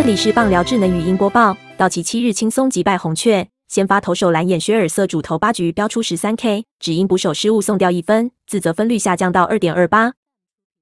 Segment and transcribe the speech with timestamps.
[0.00, 1.56] 这里是棒聊智能语音播报。
[1.76, 10.12] 道奇七日轻松击败红雀，先发投手蓝眼薛尔瑟主投八局飙出十三 K，只因捕手失误送掉一分，自责分率下降到二点二八。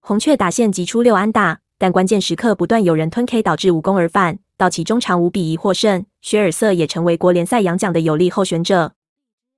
[0.00, 4.38] 红雀打线击出六安打，但关键时刻不断有人吞 K，导致无功而返。
[4.58, 8.92] 道奇中场五比一获胜，薛尔瑟也成为国联赛洋奖的有力候选者。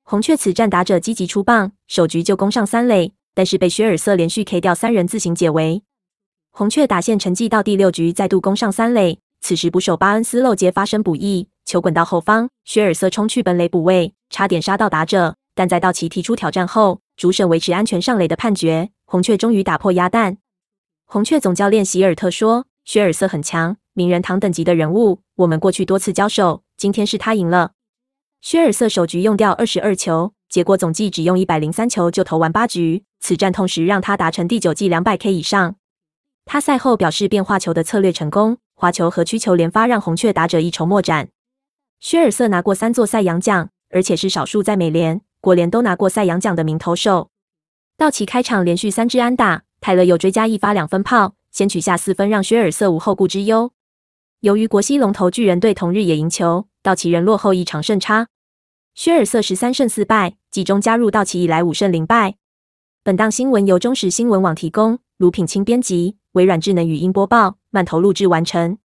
[0.04, 5.82] 红雀此战打者积极出棒，首局就攻上三垒，但是被薛尔瑟连续 K 掉三人自行解围。
[6.52, 9.18] 红雀打线沉寂到第六局再度攻上三垒。
[9.40, 20.38] 此时捕手巴恩斯漏接发生补益，球滚到后方，薛尔瑟冲去本垒补位，差点杀到打者，但在道奇提出挑战后，主审维持安全上垒的判决，红雀终于打破鸭蛋。
[21.06, 27.72] 红雀总教练席尔特说：“薛尔瑟很强，名人堂等级的人物，我们过去多次交手，今天是他赢了。”
[28.42, 35.76] 薛尔瑟首局用掉二十二球，结果总计只用一百零三球就投完八局，此战同时让他达成第九季两百 K 以上。
[36.44, 38.58] 他赛后表示，变化球的策略成功。
[38.80, 41.30] 滑球和曲球连发，让红雀打者一筹莫展。
[41.98, 47.30] 薛尔瑟拿过三座赛扬奖，而且是少数在美联、国联都拿过赛扬奖的名投手。
[47.96, 53.72] 道奇开场连续三支安打，泰勒又追加一发两分炮，先取下四分，让薛尔瑟无后顾之忧。
[54.38, 58.28] 由于国西龙头巨人队同日也赢球，道奇人落后一场胜差。
[58.94, 62.36] 薛尔瑟十三胜四败，季中加入道奇以来五胜零败。
[63.02, 66.18] 本档新闻由中时新闻网提供，卢品清编辑。
[66.32, 68.78] 微软智能语音播报，慢头录制完成。